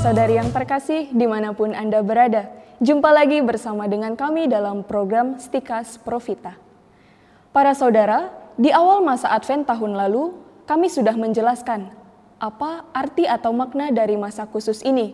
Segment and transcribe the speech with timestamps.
[0.00, 2.48] saudari yang terkasih di mana pun Anda berada.
[2.80, 6.56] Jumpa lagi bersama dengan kami dalam program Stikas Profita.
[7.52, 10.32] Para saudara, di awal masa Advent tahun lalu,
[10.64, 11.92] kami sudah menjelaskan
[12.40, 15.12] apa arti atau makna dari masa khusus ini.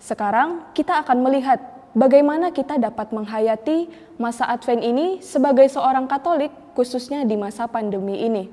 [0.00, 1.60] Sekarang kita akan melihat
[1.92, 8.48] bagaimana kita dapat menghayati masa Advent ini sebagai seorang Katolik, khususnya di masa pandemi ini.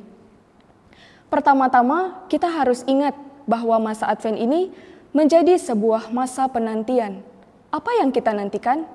[1.31, 3.15] Pertama-tama, kita harus ingat
[3.47, 4.75] bahwa masa Advent ini
[5.09, 7.25] menjadi sebuah masa penantian.
[7.73, 8.85] Apa yang kita nantikan?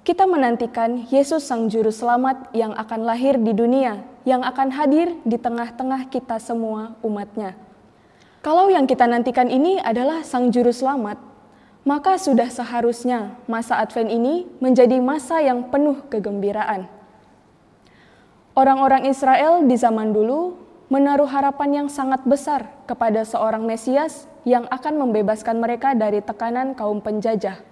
[0.00, 5.36] Kita menantikan Yesus Sang Juru Selamat yang akan lahir di dunia, yang akan hadir di
[5.36, 7.58] tengah-tengah kita semua umatnya.
[8.40, 11.20] Kalau yang kita nantikan ini adalah Sang Juru Selamat,
[11.84, 16.88] maka sudah seharusnya masa Advent ini menjadi masa yang penuh kegembiraan.
[18.56, 24.98] Orang-orang Israel di zaman dulu menaruh harapan yang sangat besar kepada seorang Mesias yang akan
[24.98, 27.62] membebaskan mereka dari tekanan kaum penjajah.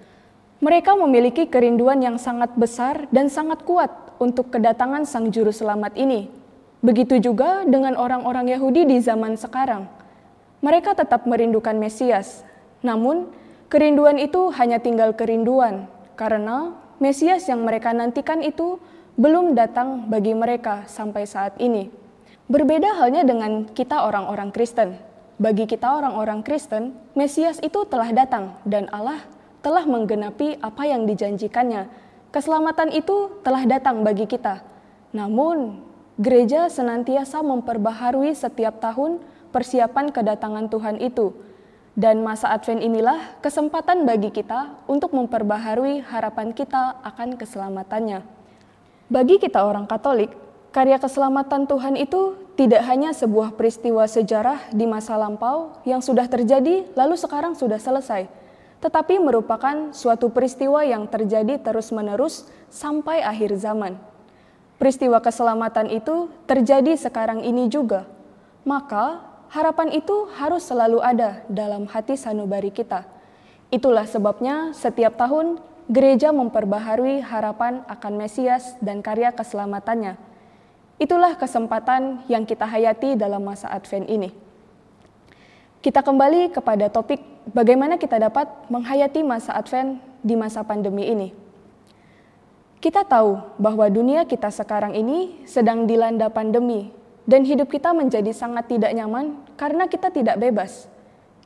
[0.63, 3.91] Mereka memiliki kerinduan yang sangat besar dan sangat kuat
[4.23, 6.31] untuk kedatangan Sang Juru Selamat ini.
[6.79, 9.91] Begitu juga dengan orang-orang Yahudi di zaman sekarang.
[10.63, 12.47] Mereka tetap merindukan Mesias,
[12.87, 13.31] namun
[13.67, 18.79] kerinduan itu hanya tinggal kerinduan karena Mesias yang mereka nantikan itu
[19.19, 21.91] belum datang bagi mereka sampai saat ini.
[22.49, 24.97] Berbeda halnya dengan kita orang-orang Kristen.
[25.37, 29.21] Bagi kita orang-orang Kristen, Mesias itu telah datang dan Allah
[29.61, 31.93] telah menggenapi apa yang dijanjikannya.
[32.33, 34.65] Keselamatan itu telah datang bagi kita.
[35.13, 35.85] Namun,
[36.17, 39.21] gereja senantiasa memperbaharui setiap tahun
[39.53, 41.37] persiapan kedatangan Tuhan itu.
[41.93, 48.25] Dan masa Advent inilah kesempatan bagi kita untuk memperbaharui harapan kita akan keselamatannya.
[49.13, 55.17] Bagi kita orang Katolik, karya keselamatan Tuhan itu tidak hanya sebuah peristiwa sejarah di masa
[55.17, 58.29] lampau yang sudah terjadi lalu sekarang sudah selesai,
[58.85, 63.97] tetapi merupakan suatu peristiwa yang terjadi terus-menerus sampai akhir zaman.
[64.79, 68.07] Peristiwa keselamatan itu terjadi sekarang ini juga,
[68.63, 73.03] maka harapan itu harus selalu ada dalam hati sanubari kita.
[73.75, 75.59] Itulah sebabnya setiap tahun
[75.91, 80.28] gereja memperbaharui harapan akan Mesias dan karya keselamatannya
[80.99, 84.35] Itulah kesempatan yang kita hayati dalam masa Advent ini.
[85.79, 87.23] Kita kembali kepada topik
[87.55, 91.31] bagaimana kita dapat menghayati masa Advent di masa pandemi ini.
[92.83, 96.91] Kita tahu bahwa dunia kita sekarang ini sedang dilanda pandemi
[97.31, 100.91] dan hidup kita menjadi sangat tidak nyaman karena kita tidak bebas.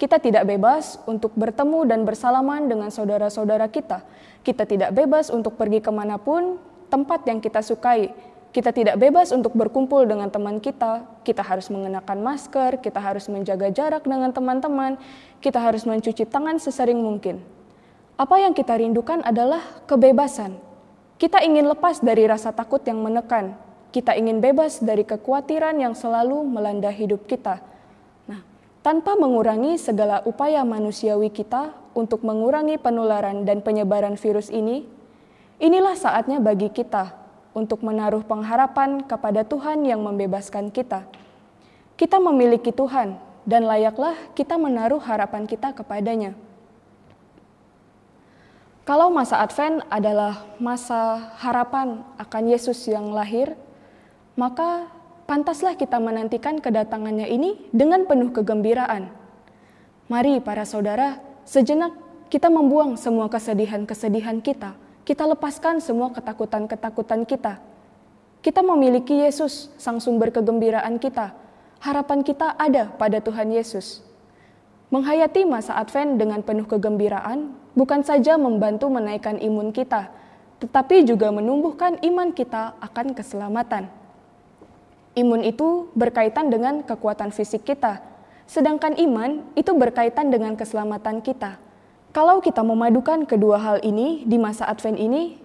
[0.01, 4.01] Kita tidak bebas untuk bertemu dan bersalaman dengan saudara-saudara kita.
[4.41, 6.57] Kita tidak bebas untuk pergi ke mana pun
[6.89, 8.13] tempat yang kita sukai,
[8.53, 13.73] kita tidak bebas untuk berkumpul dengan teman kita, kita harus mengenakan masker, kita harus menjaga
[13.73, 15.01] jarak dengan teman-teman,
[15.41, 17.41] kita harus mencuci tangan sesering mungkin.
[18.21, 20.61] Apa yang kita rindukan adalah kebebasan.
[21.17, 23.57] Kita ingin lepas dari rasa takut yang menekan.
[23.89, 27.57] Kita ingin bebas dari kekhawatiran yang selalu melanda hidup kita.
[28.29, 28.45] Nah,
[28.85, 34.85] tanpa mengurangi segala upaya manusiawi kita untuk mengurangi penularan dan penyebaran virus ini,
[35.57, 37.22] inilah saatnya bagi kita
[37.53, 41.05] untuk menaruh pengharapan kepada Tuhan yang membebaskan kita.
[41.97, 46.33] Kita memiliki Tuhan, dan layaklah kita menaruh harapan kita kepadanya.
[48.83, 53.55] Kalau masa Advent adalah masa harapan akan Yesus yang lahir,
[54.35, 54.91] maka
[55.31, 59.07] pantaslah kita menantikan kedatangannya ini dengan penuh kegembiraan.
[60.11, 61.95] Mari, para saudara, sejenak
[62.27, 67.59] kita membuang semua kesedihan-kesedihan kita kita lepaskan semua ketakutan-ketakutan kita.
[68.43, 71.35] Kita memiliki Yesus, sang sumber kegembiraan kita.
[71.83, 74.03] Harapan kita ada pada Tuhan Yesus.
[74.95, 80.11] Menghayati masa Advent dengan penuh kegembiraan bukan saja membantu menaikkan imun kita,
[80.63, 83.91] tetapi juga menumbuhkan iman kita akan keselamatan.
[85.19, 88.05] Imun itu berkaitan dengan kekuatan fisik kita,
[88.47, 91.59] sedangkan iman itu berkaitan dengan keselamatan kita.
[92.13, 95.41] Kalau kita memadukan kedua hal ini di masa Advent ini,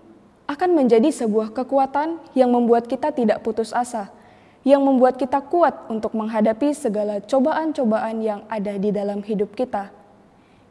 [0.51, 4.11] akan menjadi sebuah kekuatan yang membuat kita tidak putus asa,
[4.67, 9.95] yang membuat kita kuat untuk menghadapi segala cobaan-cobaan yang ada di dalam hidup kita.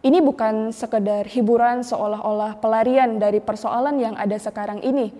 [0.05, 5.17] Ini bukan sekedar hiburan seolah-olah pelarian dari persoalan yang ada sekarang ini,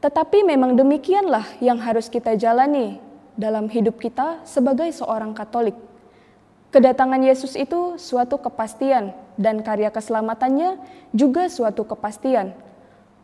[0.00, 2.96] tetapi memang demikianlah yang harus kita jalani
[3.36, 5.76] dalam hidup kita sebagai seorang Katolik.
[6.76, 10.76] Kedatangan Yesus itu suatu kepastian dan karya keselamatannya
[11.16, 12.52] juga suatu kepastian.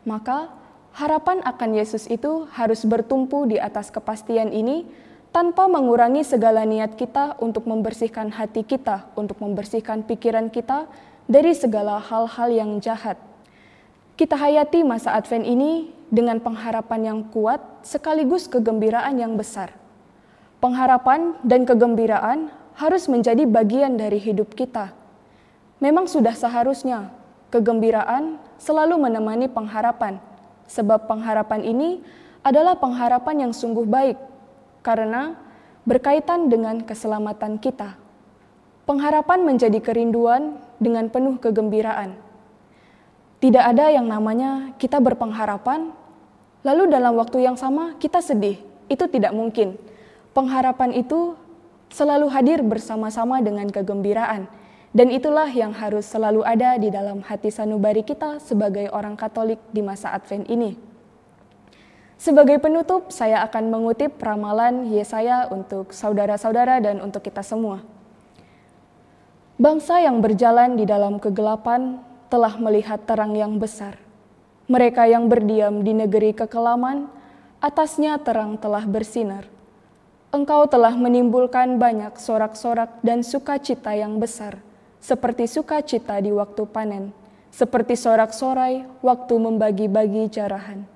[0.09, 0.49] Maka
[0.97, 4.89] harapan akan Yesus itu harus bertumpu di atas kepastian ini
[5.29, 10.89] tanpa mengurangi segala niat kita untuk membersihkan hati kita, untuk membersihkan pikiran kita
[11.29, 13.21] dari segala hal-hal yang jahat.
[14.17, 19.77] Kita hayati masa Advent ini dengan pengharapan yang kuat sekaligus kegembiraan yang besar.
[20.57, 24.93] Pengharapan dan kegembiraan harus menjadi bagian dari hidup kita.
[25.77, 27.11] Memang sudah seharusnya
[27.53, 30.17] kegembiraan selalu menemani pengharapan,
[30.65, 32.01] sebab pengharapan ini
[32.41, 34.17] adalah pengharapan yang sungguh baik
[34.83, 35.37] karena
[35.83, 37.95] berkaitan dengan keselamatan kita.
[38.83, 42.15] Pengharapan menjadi kerinduan dengan penuh kegembiraan.
[43.39, 45.91] Tidak ada yang namanya kita berpengharapan,
[46.63, 48.59] lalu dalam waktu yang sama kita sedih.
[48.87, 49.79] Itu tidak mungkin.
[50.31, 51.35] Pengharapan itu
[51.93, 54.49] selalu hadir bersama-sama dengan kegembiraan.
[54.93, 59.81] Dan itulah yang harus selalu ada di dalam hati sanubari kita sebagai orang Katolik di
[59.81, 60.77] masa Advent ini.
[62.17, 67.81] Sebagai penutup, saya akan mengutip ramalan Yesaya untuk saudara-saudara dan untuk kita semua.
[69.57, 74.01] Bangsa yang berjalan di dalam kegelapan telah melihat terang yang besar.
[74.69, 77.09] Mereka yang berdiam di negeri kekelaman,
[77.61, 79.52] atasnya terang telah bersinar.
[80.33, 84.57] Engkau telah menimbulkan banyak sorak-sorak dan sukacita yang besar,
[84.97, 87.13] seperti sukacita di waktu panen,
[87.53, 90.89] seperti sorak-sorai waktu membagi-bagi jarahan.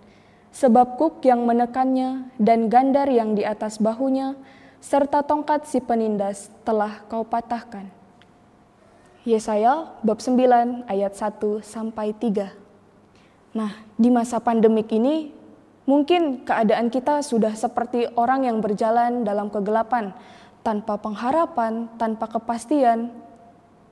[0.57, 4.33] Sebab kuk yang menekannya dan gandar yang di atas bahunya,
[4.81, 7.85] serta tongkat si penindas telah kau patahkan.
[9.21, 12.57] Yesaya bab 9 ayat 1 sampai 3.
[13.53, 15.29] Nah, di masa pandemik ini
[15.87, 20.11] mungkin keadaan kita sudah seperti orang yang berjalan dalam kegelapan,
[20.61, 23.09] tanpa pengharapan, tanpa kepastian.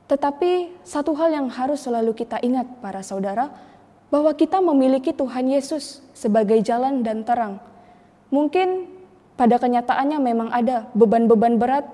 [0.05, 3.49] Tetapi satu hal yang harus selalu kita ingat para saudara,
[4.11, 7.57] bahwa kita memiliki Tuhan Yesus sebagai jalan dan terang.
[8.29, 8.91] Mungkin
[9.33, 11.87] pada kenyataannya memang ada beban-beban berat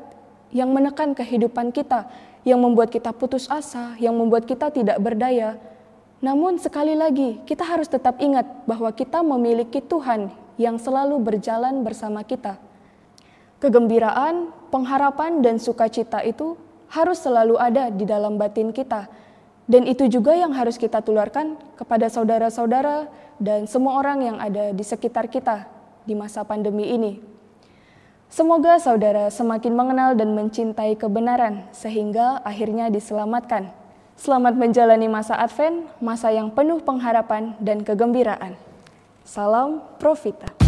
[0.51, 2.11] yang menekan kehidupan kita,
[2.43, 5.55] yang membuat kita putus asa, yang membuat kita tidak berdaya.
[6.21, 10.29] Namun, sekali lagi, kita harus tetap ingat bahwa kita memiliki Tuhan
[10.61, 12.61] yang selalu berjalan bersama kita.
[13.57, 16.53] Kegembiraan, pengharapan, dan sukacita itu
[16.93, 19.09] harus selalu ada di dalam batin kita,
[19.65, 23.09] dan itu juga yang harus kita tularkan kepada saudara-saudara
[23.41, 25.65] dan semua orang yang ada di sekitar kita
[26.05, 27.17] di masa pandemi ini.
[28.29, 33.80] Semoga saudara semakin mengenal dan mencintai kebenaran, sehingga akhirnya diselamatkan.
[34.19, 38.59] Selamat menjalani masa Advent, masa yang penuh pengharapan dan kegembiraan.
[39.23, 40.60] Salam Profita.